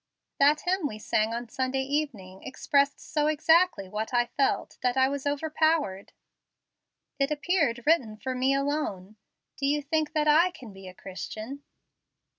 [0.39, 5.07] That hymn we sang on Sunday evening expressed so exactly what I felt that I
[5.07, 6.11] was overpowered.
[7.19, 9.17] It appeared written for me alone.
[9.57, 11.61] Do you think that I can be a Christian?"